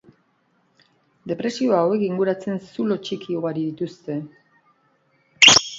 [1.33, 4.21] Depresio hauek inguratzen zulo txiki ugari dituzte.